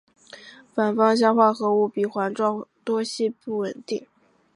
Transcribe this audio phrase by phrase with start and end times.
[0.73, 4.07] 反芳香化合物比环状多烯不稳定。